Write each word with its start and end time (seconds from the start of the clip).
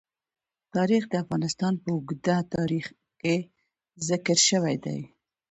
تاریخ 0.75 1.03
د 1.09 1.13
افغانستان 1.23 1.73
په 1.81 1.89
اوږده 1.95 2.37
تاریخ 2.55 2.85
کې 3.21 3.35
ذکر 4.09 4.37
شوی 4.49 4.75
دی. 4.85 4.99